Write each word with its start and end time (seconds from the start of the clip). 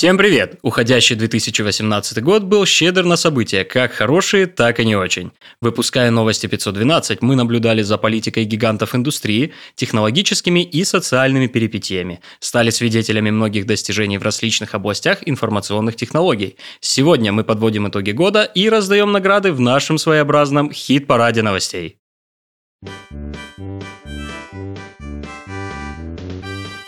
Всем 0.00 0.16
привет! 0.16 0.58
Уходящий 0.62 1.14
2018 1.14 2.22
год 2.22 2.44
был 2.44 2.64
щедр 2.64 3.04
на 3.04 3.16
события, 3.16 3.64
как 3.64 3.92
хорошие, 3.92 4.46
так 4.46 4.80
и 4.80 4.86
не 4.86 4.96
очень. 4.96 5.30
Выпуская 5.60 6.10
новости 6.10 6.46
512, 6.46 7.20
мы 7.20 7.36
наблюдали 7.36 7.82
за 7.82 7.98
политикой 7.98 8.44
гигантов 8.44 8.94
индустрии, 8.94 9.52
технологическими 9.74 10.64
и 10.64 10.84
социальными 10.84 11.48
перипетиями, 11.48 12.20
стали 12.38 12.70
свидетелями 12.70 13.28
многих 13.28 13.66
достижений 13.66 14.16
в 14.16 14.22
различных 14.22 14.74
областях 14.74 15.18
информационных 15.26 15.96
технологий. 15.96 16.56
Сегодня 16.80 17.30
мы 17.30 17.44
подводим 17.44 17.86
итоги 17.86 18.12
года 18.12 18.44
и 18.44 18.70
раздаем 18.70 19.12
награды 19.12 19.52
в 19.52 19.60
нашем 19.60 19.98
своеобразном 19.98 20.72
хит-параде 20.72 21.42
новостей. 21.42 21.98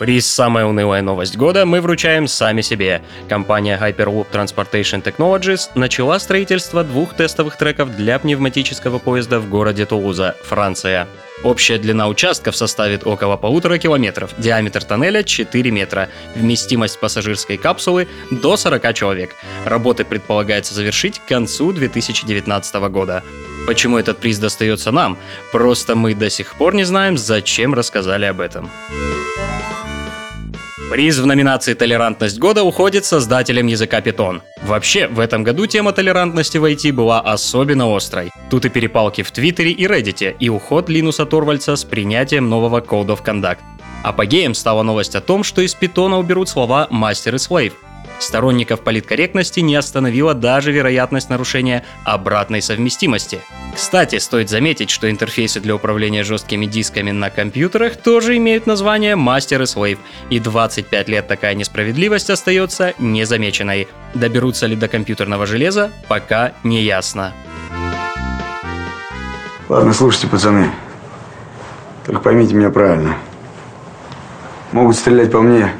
Приз 0.03 0.27
«Самая 0.27 0.65
унылая 0.65 1.01
новость 1.01 1.37
года» 1.37 1.65
мы 1.65 1.79
вручаем 1.79 2.27
сами 2.27 2.59
себе. 2.59 3.01
Компания 3.29 3.79
Hyperloop 3.81 4.27
Transportation 4.33 5.01
Technologies 5.01 5.69
начала 5.75 6.19
строительство 6.19 6.83
двух 6.83 7.13
тестовых 7.13 7.55
треков 7.55 7.95
для 7.95 8.19
пневматического 8.19 8.99
поезда 8.99 9.39
в 9.39 9.47
городе 9.47 9.85
Тулуза, 9.85 10.35
Франция. 10.43 11.07
Общая 11.45 11.77
длина 11.77 12.09
участков 12.09 12.57
составит 12.57 13.07
около 13.07 13.37
полутора 13.37 13.77
километров, 13.77 14.31
диаметр 14.37 14.83
тоннеля 14.83 15.23
4 15.23 15.71
метра, 15.71 16.09
вместимость 16.35 16.99
пассажирской 16.99 17.55
капсулы 17.55 18.09
до 18.29 18.57
40 18.57 18.93
человек. 18.93 19.33
Работы 19.63 20.03
предполагается 20.03 20.73
завершить 20.73 21.19
к 21.19 21.25
концу 21.25 21.71
2019 21.71 22.75
года. 22.89 23.23
Почему 23.65 23.97
этот 23.97 24.17
приз 24.17 24.39
достается 24.39 24.91
нам? 24.91 25.17
Просто 25.51 25.95
мы 25.95 26.13
до 26.13 26.29
сих 26.29 26.55
пор 26.55 26.75
не 26.75 26.83
знаем, 26.83 27.17
зачем 27.17 27.73
рассказали 27.73 28.25
об 28.25 28.41
этом. 28.41 28.69
Приз 30.91 31.17
в 31.17 31.25
номинации 31.25 31.73
«Толерантность 31.73 32.37
года» 32.37 32.63
уходит 32.63 33.05
создателям 33.05 33.65
языка 33.65 33.99
Python. 33.99 34.41
Вообще, 34.63 35.07
в 35.07 35.19
этом 35.19 35.43
году 35.43 35.65
тема 35.65 35.91
толерантности 35.91 36.59
в 36.59 36.65
IT 36.65 36.91
была 36.91 37.19
особенно 37.19 37.95
острой. 37.95 38.31
Тут 38.51 38.65
и 38.65 38.69
перепалки 38.69 39.23
в 39.23 39.31
Твиттере 39.31 39.71
и 39.71 39.87
Reddit, 39.87 40.35
и 40.39 40.49
уход 40.49 40.89
Линуса 40.89 41.25
Торвальца 41.25 41.75
с 41.75 41.83
принятием 41.83 42.47
нового 42.47 42.79
Code 42.81 43.07
of 43.07 43.23
Conduct. 43.25 43.57
Апогеем 44.03 44.53
стала 44.53 44.83
новость 44.83 45.15
о 45.15 45.21
том, 45.21 45.43
что 45.43 45.61
из 45.61 45.73
питона 45.73 46.19
уберут 46.19 46.49
слова 46.49 46.87
«мастер» 46.91 47.35
и 47.35 47.39
«слейв», 47.39 47.73
Сторонников 48.23 48.81
политкорректности 48.81 49.59
не 49.59 49.75
остановила 49.75 50.33
даже 50.33 50.71
вероятность 50.71 51.29
нарушения 51.29 51.83
обратной 52.05 52.61
совместимости. 52.61 53.41
Кстати, 53.75 54.17
стоит 54.17 54.49
заметить, 54.49 54.89
что 54.89 55.11
интерфейсы 55.11 55.59
для 55.59 55.75
управления 55.75 56.23
жесткими 56.23 56.65
дисками 56.65 57.11
на 57.11 57.29
компьютерах 57.29 57.97
тоже 57.97 58.37
имеют 58.37 58.65
название 58.65 59.15
Master 59.15 59.63
и 59.63 59.65
Slave, 59.65 59.97
и 60.29 60.39
25 60.39 61.09
лет 61.09 61.27
такая 61.27 61.53
несправедливость 61.53 62.29
остается 62.29 62.93
незамеченной. 62.97 63.89
Доберутся 64.13 64.67
ли 64.67 64.77
до 64.77 64.87
компьютерного 64.87 65.45
железа, 65.45 65.91
пока 66.07 66.53
не 66.63 66.81
ясно. 66.81 67.33
Ладно, 69.67 69.91
слушайте, 69.91 70.27
пацаны. 70.27 70.71
Только 72.05 72.21
поймите 72.21 72.55
меня 72.55 72.69
правильно. 72.69 73.17
Могут 74.71 74.95
стрелять 74.95 75.31
по 75.31 75.41
мне, 75.41 75.73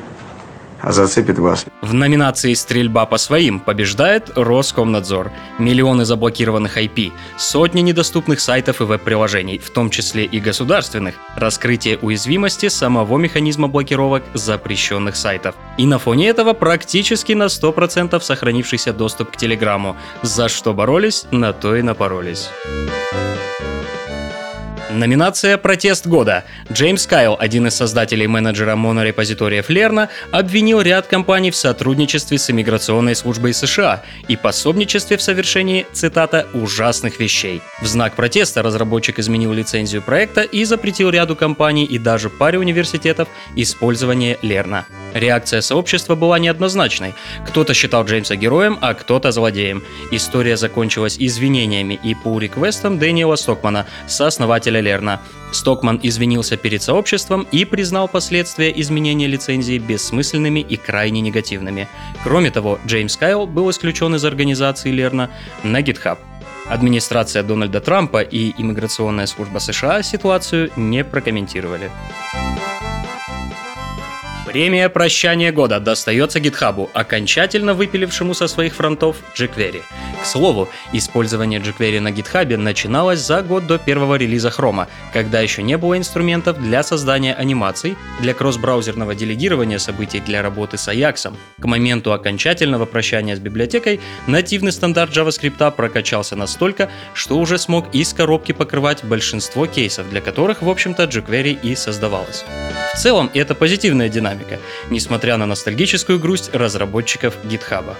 зацепит 0.91 1.39
вас. 1.39 1.65
В 1.81 1.93
номинации 1.93 2.53
«Стрельба 2.53 3.05
по 3.05 3.17
своим» 3.17 3.59
побеждает 3.59 4.31
Роскомнадзор. 4.35 5.31
Миллионы 5.59 6.05
заблокированных 6.05 6.77
IP, 6.77 7.11
сотни 7.37 7.81
недоступных 7.81 8.39
сайтов 8.39 8.81
и 8.81 8.83
веб-приложений, 8.83 9.59
в 9.59 9.69
том 9.69 9.89
числе 9.89 10.25
и 10.25 10.39
государственных, 10.39 11.15
раскрытие 11.35 11.97
уязвимости 11.97 12.69
самого 12.69 13.17
механизма 13.17 13.67
блокировок 13.67 14.23
запрещенных 14.33 15.15
сайтов. 15.15 15.55
И 15.77 15.85
на 15.85 15.99
фоне 15.99 16.29
этого 16.29 16.53
практически 16.53 17.33
на 17.33 17.45
100% 17.45 18.19
сохранившийся 18.19 18.93
доступ 18.93 19.31
к 19.31 19.37
Телеграмму. 19.37 19.95
За 20.21 20.49
что 20.49 20.73
боролись, 20.73 21.25
на 21.31 21.53
то 21.53 21.75
и 21.75 21.81
напоролись. 21.81 22.49
Номинация 24.93 25.57
«Протест 25.57 26.05
года». 26.05 26.43
Джеймс 26.71 27.07
Кайл, 27.07 27.35
один 27.39 27.65
из 27.65 27.73
создателей 27.73 28.27
менеджера 28.27 28.75
монорепозитория 28.75 29.63
Флерна, 29.63 30.09
обвинил 30.31 30.81
ряд 30.81 31.07
компаний 31.07 31.49
в 31.49 31.55
сотрудничестве 31.55 32.37
с 32.37 32.49
иммиграционной 32.51 33.15
службой 33.15 33.55
США 33.55 34.03
и 34.27 34.35
пособничестве 34.35 35.17
в 35.17 35.23
совершении, 35.23 35.87
цитата, 35.93 36.47
«ужасных 36.53 37.19
вещей». 37.19 37.61
В 37.81 37.87
знак 37.87 38.13
протеста 38.13 38.61
разработчик 38.61 39.17
изменил 39.17 39.51
лицензию 39.51 40.03
проекта 40.03 40.41
и 40.41 40.63
запретил 40.63 41.09
ряду 41.09 41.35
компаний 41.35 41.85
и 41.85 41.97
даже 41.97 42.29
паре 42.29 42.59
университетов 42.59 43.27
использование 43.55 44.37
Лерна. 44.43 44.85
Реакция 45.13 45.61
сообщества 45.61 46.15
была 46.15 46.39
неоднозначной. 46.39 47.13
Кто-то 47.47 47.73
считал 47.73 48.03
Джеймса 48.05 48.35
героем, 48.35 48.77
а 48.81 48.93
кто-то 48.93 49.31
злодеем. 49.31 49.83
История 50.11 50.57
закончилась 50.57 51.17
извинениями 51.19 51.99
и 52.03 52.15
по 52.15 52.37
реквестам 52.39 52.99
Дэниела 52.99 53.35
Стокмана, 53.35 53.85
сооснователя 54.07 54.79
Лерна. 54.79 55.21
Стокман 55.51 55.99
извинился 56.01 56.57
перед 56.57 56.81
сообществом 56.81 57.47
и 57.51 57.63
признал 57.63 58.07
последствия 58.07 58.73
изменения 58.81 59.27
лицензии 59.27 59.77
бессмысленными 59.77 60.59
и 60.59 60.77
крайне 60.77 61.21
негативными. 61.21 61.87
Кроме 62.23 62.49
того, 62.49 62.79
Джеймс 62.87 63.15
Кайл 63.17 63.45
был 63.45 63.69
исключен 63.69 64.15
из 64.15 64.25
организации 64.25 64.91
Лерна 64.91 65.29
на 65.63 65.81
GitHub. 65.81 66.17
Администрация 66.65 67.43
Дональда 67.43 67.81
Трампа 67.81 68.21
и 68.21 68.53
иммиграционная 68.57 69.27
служба 69.27 69.59
США 69.59 70.01
ситуацию 70.01 70.71
не 70.75 71.03
прокомментировали. 71.03 71.91
Премия 74.53 74.87
«Прощание 74.87 75.51
года» 75.51 75.79
достается 75.79 76.37
GitHub, 76.37 76.87
окончательно 76.93 77.73
выпилившему 77.73 78.35
со 78.35 78.47
своих 78.47 78.75
фронтов 78.75 79.17
jQuery. 79.35 79.81
К 80.21 80.25
слову, 80.27 80.69
использование 80.93 81.59
jQuery 81.59 81.99
на 81.99 82.09
GitHub 82.09 82.55
начиналось 82.57 83.19
за 83.19 83.41
год 83.41 83.65
до 83.65 83.79
первого 83.79 84.13
релиза 84.13 84.49
Chrome, 84.49 84.85
когда 85.11 85.41
еще 85.41 85.63
не 85.63 85.75
было 85.75 85.97
инструментов 85.97 86.61
для 86.61 86.83
создания 86.83 87.33
анимаций, 87.33 87.97
для 88.21 88.35
кросс-браузерного 88.35 89.15
делегирования 89.15 89.79
событий 89.79 90.19
для 90.19 90.43
работы 90.43 90.77
с 90.77 90.87
Ajax. 90.87 91.35
К 91.59 91.65
моменту 91.65 92.13
окончательного 92.13 92.85
прощания 92.85 93.35
с 93.35 93.39
библиотекой 93.39 94.01
нативный 94.27 94.71
стандарт 94.71 95.17
JavaScript 95.17 95.71
прокачался 95.71 96.35
настолько, 96.35 96.91
что 97.15 97.39
уже 97.39 97.57
смог 97.57 97.87
из 97.95 98.13
коробки 98.13 98.51
покрывать 98.51 99.03
большинство 99.03 99.65
кейсов, 99.65 100.07
для 100.11 100.21
которых, 100.21 100.61
в 100.61 100.69
общем-то, 100.69 101.05
jQuery 101.05 101.57
и 101.63 101.75
создавалось. 101.75 102.45
В 102.93 102.97
целом, 102.97 103.31
это 103.33 103.55
позитивная 103.55 104.07
динамика, 104.07 104.59
несмотря 104.89 105.37
на 105.37 105.45
ностальгическую 105.45 106.19
грусть 106.19 106.53
разработчиков 106.53 107.35
GitHub. 107.43 107.95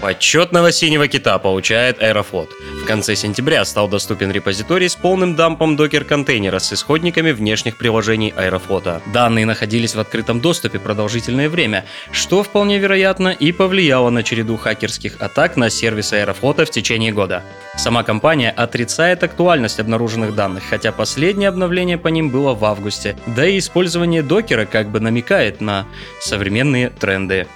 Почетного 0.00 0.70
синего 0.70 1.08
кита 1.08 1.38
получает 1.38 2.00
Аэрофлот. 2.00 2.50
В 2.82 2.86
конце 2.86 3.16
сентября 3.16 3.64
стал 3.64 3.88
доступен 3.88 4.30
репозиторий 4.30 4.88
с 4.88 4.94
полным 4.94 5.34
дампом 5.34 5.74
докер-контейнера 5.76 6.60
с 6.60 6.72
исходниками 6.72 7.32
внешних 7.32 7.76
приложений 7.76 8.32
Аэрофлота. 8.36 9.02
Данные 9.12 9.44
находились 9.44 9.96
в 9.96 10.00
открытом 10.00 10.40
доступе 10.40 10.78
продолжительное 10.78 11.48
время, 11.48 11.84
что 12.12 12.44
вполне 12.44 12.78
вероятно 12.78 13.30
и 13.30 13.50
повлияло 13.50 14.10
на 14.10 14.22
череду 14.22 14.56
хакерских 14.56 15.20
атак 15.20 15.56
на 15.56 15.68
сервисы 15.68 16.14
Аэрофлота 16.14 16.64
в 16.64 16.70
течение 16.70 17.10
года. 17.10 17.42
Сама 17.76 18.04
компания 18.04 18.50
отрицает 18.50 19.24
актуальность 19.24 19.80
обнаруженных 19.80 20.34
данных, 20.34 20.62
хотя 20.70 20.92
последнее 20.92 21.48
обновление 21.48 21.98
по 21.98 22.08
ним 22.08 22.30
было 22.30 22.54
в 22.54 22.64
августе, 22.64 23.16
да 23.26 23.46
и 23.46 23.58
использование 23.58 24.22
докера 24.22 24.64
как 24.64 24.90
бы 24.90 25.00
намекает 25.00 25.60
на 25.60 25.86
современные 26.20 26.90
тренды. 26.90 27.48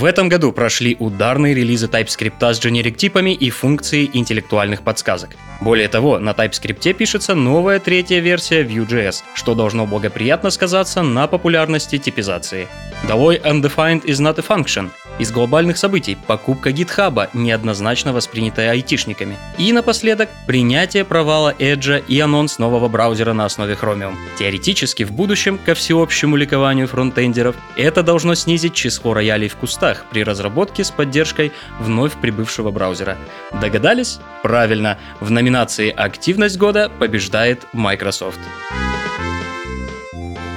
В 0.00 0.04
этом 0.04 0.28
году 0.28 0.50
прошли 0.50 0.96
ударные 0.98 1.54
релизы 1.54 1.86
TypeScript 1.86 2.52
с 2.52 2.58
generic-типами 2.58 3.32
и 3.32 3.48
функцией 3.50 4.10
интеллектуальных 4.12 4.82
подсказок. 4.82 5.30
Более 5.60 5.86
того, 5.86 6.18
на 6.18 6.30
TypeScript 6.30 6.94
пишется 6.94 7.36
новая 7.36 7.78
третья 7.78 8.18
версия 8.18 8.64
Vue.js, 8.64 9.22
что 9.34 9.54
должно 9.54 9.86
благоприятно 9.86 10.50
сказаться 10.50 11.02
на 11.02 11.28
популярности 11.28 11.98
типизации. 11.98 12.66
Долой 13.06 13.36
undefined 13.36 14.04
is 14.04 14.20
not 14.20 14.36
a 14.36 14.42
function. 14.42 14.90
Из 15.16 15.30
глобальных 15.30 15.78
событий 15.78 16.18
покупка 16.26 16.70
GitHub, 16.70 17.28
неоднозначно 17.34 18.12
воспринятая 18.12 18.72
айтишниками. 18.72 19.36
И 19.58 19.72
напоследок, 19.72 20.28
принятие 20.46 21.04
провала 21.04 21.54
Edge 21.60 22.04
и 22.08 22.18
анонс 22.18 22.58
нового 22.58 22.88
браузера 22.88 23.32
на 23.32 23.44
основе 23.44 23.74
Chromium. 23.80 24.16
Теоретически 24.36 25.04
в 25.04 25.12
будущем, 25.12 25.58
ко 25.64 25.74
всеобщему 25.74 26.34
ликованию 26.34 26.88
фронтендеров, 26.88 27.54
это 27.76 28.02
должно 28.02 28.34
снизить 28.34 28.74
число 28.74 29.14
роялей 29.14 29.48
в 29.48 29.54
кустах 29.54 30.04
при 30.10 30.24
разработке 30.24 30.82
с 30.82 30.90
поддержкой 30.90 31.52
вновь 31.78 32.14
прибывшего 32.14 32.72
браузера. 32.72 33.16
Догадались? 33.60 34.18
Правильно, 34.42 34.98
в 35.20 35.30
номинации 35.30 35.90
«Активность 35.90 36.58
года» 36.58 36.90
побеждает 36.98 37.64
Microsoft. 37.72 38.40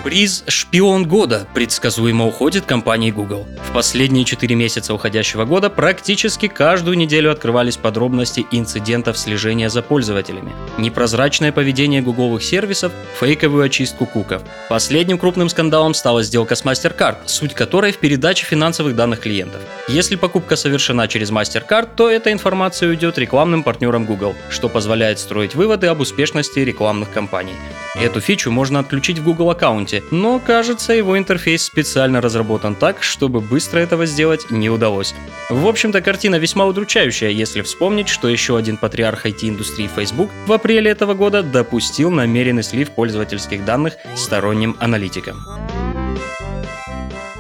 Приз 0.08 0.46
«Шпион 0.48 1.06
года» 1.06 1.46
предсказуемо 1.54 2.28
уходит 2.28 2.64
компании 2.64 3.12
Google. 3.12 3.46
В 3.70 3.74
последние 3.74 4.24
4 4.24 4.56
месяца 4.56 4.94
уходящего 4.94 5.44
года 5.44 5.70
практически 5.70 6.48
каждую 6.48 6.96
неделю 6.96 7.30
открывались 7.30 7.76
подробности 7.76 8.48
инцидентов 8.52 9.18
слежения 9.18 9.70
за 9.70 9.82
пользователями. 9.82 10.54
Непрозрачное 10.78 11.52
поведение 11.52 12.02
гугловых 12.02 12.42
сервисов, 12.42 12.94
фейковую 13.20 13.66
очистку 13.66 14.06
куков. 14.06 14.44
Последним 14.70 15.18
крупным 15.18 15.50
скандалом 15.50 15.94
стала 15.94 16.24
сделка 16.24 16.56
с 16.56 16.64
MasterCard, 16.64 17.18
суть 17.26 17.54
которой 17.54 17.92
в 17.92 17.98
передаче 17.98 18.46
финансовых 18.46 18.96
данных 18.96 19.20
клиентов. 19.20 19.60
Если 19.90 20.16
покупка 20.16 20.56
совершена 20.56 21.10
через 21.10 21.32
MasterCard, 21.32 21.90
то 21.98 22.10
эта 22.10 22.32
информация 22.32 22.88
уйдет 22.88 23.18
рекламным 23.18 23.62
партнерам 23.62 24.06
Google, 24.06 24.36
что 24.50 24.70
позволяет 24.70 25.20
строить 25.20 25.54
выводы 25.54 25.88
об 25.88 26.00
успешности 26.00 26.60
рекламных 26.60 27.12
кампаний. 27.12 27.56
Эту 27.96 28.22
фичу 28.22 28.52
можно 28.52 28.80
отключить 28.80 29.18
в 29.20 29.24
Google 29.24 29.50
аккаунте, 29.50 29.97
но 30.12 30.40
кажется 30.40 30.94
его 30.94 31.18
интерфейс 31.18 31.64
специально 31.64 32.22
разработан 32.22 32.76
так, 32.76 33.04
чтобы 33.04 33.42
быстро 33.42 33.80
этого 33.80 34.06
сделать 34.06 34.50
не 34.50 34.70
удалось. 34.70 35.14
В 35.50 35.68
общем-то 35.68 36.02
картина 36.02 36.36
весьма 36.36 36.66
удручающая, 36.66 37.30
если 37.30 37.62
вспомнить, 37.62 38.08
что 38.08 38.28
еще 38.28 38.58
один 38.58 38.78
патриарх 38.78 39.26
IT-индустрии 39.26 39.90
Facebook 39.94 40.30
в 40.46 40.54
апреле 40.54 40.92
этого 40.92 41.14
года 41.14 41.44
допустил 41.44 42.12
намеренный 42.12 42.64
слив 42.64 42.92
пользовательских 42.92 43.66
данных 43.66 43.94
сторонним 44.16 44.76
аналитикам. 44.80 45.67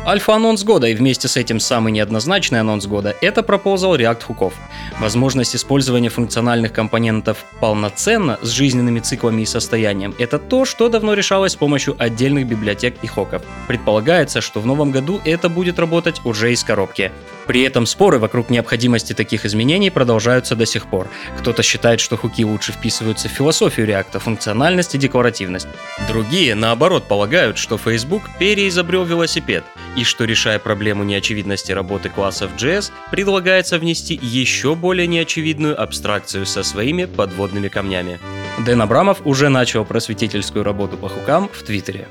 Альфа-анонс 0.07 0.63
года 0.63 0.87
и 0.87 0.93
вместе 0.93 1.27
с 1.27 1.35
этим 1.35 1.59
самый 1.59 1.91
неоднозначный 1.91 2.61
анонс 2.61 2.87
года– 2.87 3.13
это 3.21 3.43
пропозал 3.43 3.97
React 3.97 4.23
хуков. 4.23 4.53
Возможность 5.01 5.53
использования 5.53 6.07
функциональных 6.07 6.71
компонентов 6.71 7.43
полноценно 7.59 8.39
с 8.41 8.47
жизненными 8.51 9.01
циклами 9.01 9.41
и 9.41 9.45
состоянием– 9.45 10.15
это 10.17 10.39
то, 10.39 10.63
что 10.63 10.87
давно 10.87 11.13
решалось 11.13 11.51
с 11.51 11.55
помощью 11.57 11.93
отдельных 11.99 12.47
библиотек 12.47 12.95
и 13.01 13.07
хоков. 13.07 13.41
Предполагается, 13.67 14.39
что 14.39 14.61
в 14.61 14.65
новом 14.65 14.91
году 14.91 15.19
это 15.25 15.49
будет 15.49 15.77
работать 15.77 16.21
уже 16.23 16.53
из 16.53 16.63
коробки. 16.63 17.11
При 17.45 17.63
этом 17.63 17.85
споры 17.85 18.19
вокруг 18.19 18.49
необходимости 18.49 19.11
таких 19.11 19.45
изменений 19.45 19.89
продолжаются 19.89 20.55
до 20.55 20.65
сих 20.65 20.87
пор. 20.87 21.09
Кто-то 21.39 21.63
считает, 21.63 21.99
что 21.99 22.15
хуки 22.17 22.43
лучше 22.43 22.71
вписываются 22.73 23.27
в 23.27 23.31
философию 23.31 23.87
реакта, 23.87 24.19
функциональность 24.19 24.95
и 24.95 24.97
декоративность. 24.97 25.67
Другие, 26.07 26.55
наоборот, 26.55 27.07
полагают, 27.07 27.57
что 27.57 27.77
Facebook 27.77 28.23
переизобрел 28.37 29.05
велосипед, 29.05 29.63
и 29.97 30.03
что, 30.03 30.25
решая 30.25 30.59
проблему 30.59 31.03
неочевидности 31.03 31.71
работы 31.71 32.09
классов 32.09 32.51
JS, 32.55 32.91
предлагается 33.11 33.79
внести 33.79 34.17
еще 34.21 34.75
более 34.75 35.07
неочевидную 35.07 35.81
абстракцию 35.81 36.45
со 36.45 36.63
своими 36.63 37.05
подводными 37.05 37.67
камнями. 37.67 38.19
Дэн 38.59 38.81
Абрамов 38.83 39.25
уже 39.25 39.49
начал 39.49 39.85
просветительскую 39.85 40.63
работу 40.63 40.97
по 40.97 41.09
хукам 41.09 41.49
в 41.49 41.63
Твиттере. 41.63 42.07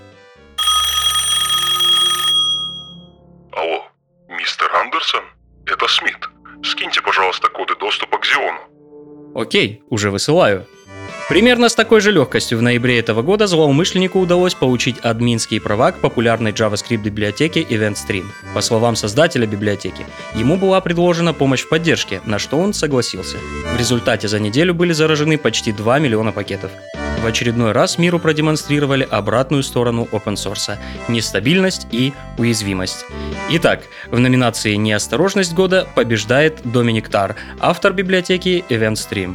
Алло, 3.53 3.85
мистер 4.29 4.69
Андерсон? 4.75 5.23
Это 5.65 5.87
Смит. 5.87 6.29
Скиньте, 6.65 7.01
пожалуйста, 7.01 7.49
коды 7.49 7.77
доступа 7.79 8.19
к 8.19 8.27
Зиону. 8.27 8.59
Окей, 9.35 9.83
уже 9.91 10.11
высылаю. 10.11 10.67
Примерно 11.29 11.69
с 11.69 11.75
такой 11.75 12.01
же 12.01 12.13
легкостью 12.13 12.57
в 12.59 12.63
ноябре 12.63 13.01
этого 13.01 13.21
года 13.21 13.49
злоумышленнику 13.49 14.21
удалось 14.21 14.55
получить 14.55 15.01
админские 15.01 15.61
права 15.61 15.91
к 15.91 15.99
популярной 15.99 16.53
JavaScript 16.53 16.99
библиотеке 16.99 17.63
EventStream. 17.63 18.27
По 18.55 18.61
словам 18.61 18.95
создателя 18.95 19.45
библиотеки, 19.45 20.07
ему 20.37 20.57
была 20.57 20.81
предложена 20.81 21.35
помощь 21.35 21.63
в 21.63 21.69
поддержке, 21.69 22.21
на 22.27 22.39
что 22.39 22.59
он 22.59 22.73
согласился. 22.73 23.39
В 23.75 23.77
результате 23.77 24.29
за 24.29 24.39
неделю 24.39 24.73
были 24.73 24.93
заражены 24.93 25.37
почти 25.37 25.73
2 25.73 25.99
миллиона 25.99 26.31
пакетов. 26.31 26.71
В 27.21 27.27
очередной 27.27 27.73
раз 27.73 27.99
миру 27.99 28.21
продемонстрировали 28.21 29.07
обратную 29.11 29.65
сторону 29.65 30.07
open 30.13 30.35
source– 30.35 30.77
нестабильность 31.09 31.89
и 31.91 32.13
уязвимость. 32.39 33.05
Итак, 33.51 33.81
в 34.13 34.21
номинации 34.21 34.77
«Неосторожность 34.77 35.55
года» 35.55 35.89
побеждает 35.97 36.61
Доминик 36.63 37.09
Тар, 37.09 37.35
автор 37.59 37.93
библиотеки 37.93 38.65
EventStream. 38.69 39.35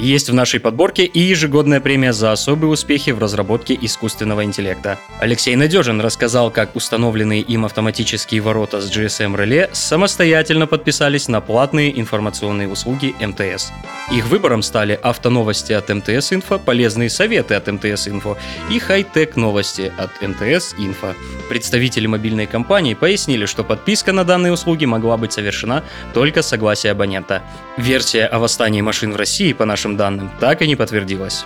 Есть 0.00 0.30
в 0.30 0.34
нашей 0.34 0.60
подборке 0.60 1.04
и 1.04 1.20
ежегодная 1.20 1.78
премия 1.78 2.14
за 2.14 2.32
особые 2.32 2.70
успехи 2.70 3.10
в 3.10 3.18
разработке 3.18 3.78
искусственного 3.78 4.44
интеллекта. 4.44 4.98
Алексей 5.20 5.54
Надежин 5.56 6.00
рассказал, 6.00 6.50
как 6.50 6.74
установленные 6.74 7.42
им 7.42 7.66
автоматические 7.66 8.40
ворота 8.40 8.80
с 8.80 8.90
GSM-реле 8.90 9.68
самостоятельно 9.74 10.66
подписались 10.66 11.28
на 11.28 11.42
платные 11.42 12.00
информационные 12.00 12.66
услуги 12.66 13.14
МТС. 13.20 13.72
Их 14.10 14.26
выбором 14.28 14.62
стали 14.62 14.98
автоновости 15.02 15.74
от 15.74 15.90
МТС 15.90 16.32
Инфо, 16.32 16.58
полезные 16.58 17.10
советы 17.10 17.54
от 17.54 17.66
МТС 17.66 18.08
Инфо 18.08 18.38
и 18.70 18.78
хай-тек 18.78 19.36
новости 19.36 19.92
от 19.98 20.10
МТС 20.22 20.74
Инфо. 20.78 21.14
Представители 21.50 22.06
мобильной 22.06 22.46
компании 22.46 22.94
пояснили, 22.94 23.44
что 23.44 23.64
подписка 23.64 24.12
на 24.12 24.24
данные 24.24 24.52
услуги 24.52 24.86
могла 24.86 25.18
быть 25.18 25.34
совершена 25.34 25.84
только 26.14 26.40
с 26.40 26.48
согласия 26.48 26.92
абонента. 26.92 27.42
Версия 27.76 28.24
о 28.24 28.38
восстании 28.38 28.80
машин 28.80 29.12
в 29.12 29.16
России, 29.16 29.52
по 29.52 29.66
нашим 29.66 29.89
данным, 29.96 30.30
так 30.40 30.62
и 30.62 30.68
не 30.68 30.76
подтвердилась. 30.76 31.44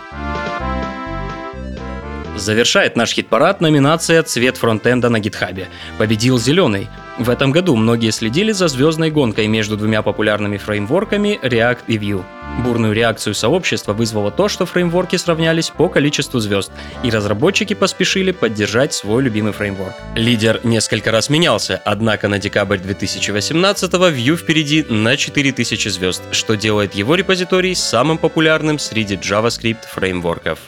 Завершает 2.36 2.96
наш 2.96 3.12
хит-парад 3.12 3.60
номинация 3.60 4.22
«Цвет 4.22 4.56
фронтенда 4.56 5.08
на 5.08 5.20
гитхабе». 5.20 5.68
Победил 5.98 6.38
зеленый. 6.38 6.88
В 7.16 7.30
этом 7.30 7.52
году 7.52 7.76
многие 7.76 8.10
следили 8.10 8.50
за 8.50 8.66
звездной 8.66 9.12
гонкой 9.12 9.46
между 9.46 9.76
двумя 9.76 10.02
популярными 10.02 10.56
фреймворками 10.56 11.38
React 11.42 11.78
и 11.86 11.96
Vue. 11.96 12.24
Бурную 12.64 12.92
реакцию 12.92 13.34
сообщества 13.34 13.92
вызвало 13.92 14.32
то, 14.32 14.48
что 14.48 14.66
фреймворки 14.66 15.14
сравнялись 15.16 15.70
по 15.70 15.88
количеству 15.88 16.40
звезд, 16.40 16.72
и 17.04 17.10
разработчики 17.10 17.74
поспешили 17.74 18.32
поддержать 18.32 18.94
свой 18.94 19.22
любимый 19.22 19.52
фреймворк. 19.52 19.94
Лидер 20.16 20.60
несколько 20.64 21.12
раз 21.12 21.30
менялся, 21.30 21.80
однако 21.84 22.26
на 22.26 22.40
декабрь 22.40 22.78
2018 22.78 23.92
Vue 23.92 24.36
впереди 24.36 24.84
на 24.88 25.16
4000 25.16 25.88
звезд, 25.88 26.22
что 26.32 26.56
делает 26.56 26.94
его 26.94 27.14
репозиторий 27.14 27.76
самым 27.76 28.18
популярным 28.18 28.80
среди 28.80 29.14
JavaScript 29.14 29.86
фреймворков. 29.88 30.58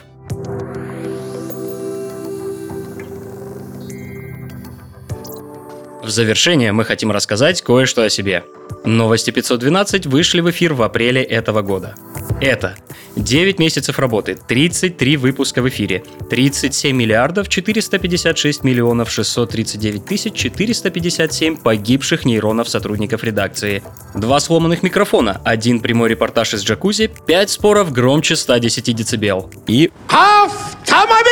В 6.07 6.09
завершение 6.09 6.71
мы 6.71 6.85
хотим 6.85 7.11
рассказать 7.11 7.61
кое-что 7.61 8.03
о 8.03 8.09
себе. 8.09 8.45
Новости 8.85 9.29
512 9.29 10.05
вышли 10.05 10.39
в 10.39 10.49
эфир 10.49 10.73
в 10.73 10.81
апреле 10.81 11.21
этого 11.21 11.61
года. 11.61 11.95
Это 12.39 12.77
9 13.17 13.59
месяцев 13.59 13.99
работы, 13.99 14.37
33 14.47 15.17
выпуска 15.17 15.61
в 15.61 15.67
эфире, 15.67 16.05
37 16.29 16.95
миллиардов 16.95 17.49
456 17.49 18.63
миллионов 18.63 19.11
639 19.11 20.05
тысяч 20.05 20.33
457 20.33 21.57
погибших 21.57 22.23
нейронов 22.23 22.69
сотрудников 22.69 23.25
редакции, 23.25 23.83
два 24.15 24.39
сломанных 24.39 24.83
микрофона, 24.83 25.41
один 25.43 25.81
прямой 25.81 26.07
репортаж 26.07 26.53
из 26.53 26.63
джакузи, 26.63 27.11
5 27.25 27.49
споров 27.49 27.91
громче 27.91 28.37
110 28.37 28.95
дБ 28.95 29.53
и 29.67 29.91
Автомобиль! 30.07 31.27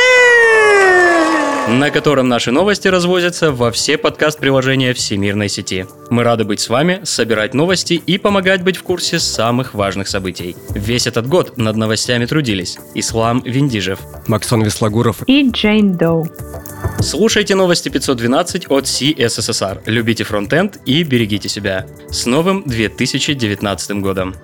На 1.68 1.90
котором 1.90 2.28
наши 2.28 2.52
новости 2.52 2.88
развозятся 2.88 3.50
во 3.50 3.70
все 3.70 3.98
подкаст-приложения 3.98 4.94
всемирной 4.94 5.48
сети. 5.48 5.86
Мы 6.10 6.22
рады 6.22 6.44
быть 6.44 6.60
с 6.60 6.68
вами, 6.68 7.00
собирать 7.02 7.54
новости 7.54 7.94
и 7.94 8.18
помогать 8.18 8.62
быть 8.62 8.76
в 8.76 8.82
курсе 8.82 9.18
самых 9.18 9.74
важных 9.74 10.06
событий. 10.08 10.56
Весь 10.70 11.06
этот 11.06 11.26
год 11.26 11.58
над 11.58 11.76
новостями 11.76 12.26
трудились 12.26 12.78
Ислам 12.94 13.42
Виндижев, 13.44 13.98
Максон 14.28 14.62
Веслагуров. 14.62 15.22
и 15.26 15.48
Джейн 15.50 15.96
Доу. 15.96 16.28
Слушайте 17.00 17.54
новости 17.54 17.88
512 17.88 18.66
от 18.70 18.84
CSSR, 18.84 19.82
любите 19.86 20.24
фронтенд 20.24 20.78
и 20.86 21.02
берегите 21.02 21.48
себя. 21.48 21.86
С 22.10 22.26
новым 22.26 22.62
2019 22.64 24.00
годом! 24.00 24.34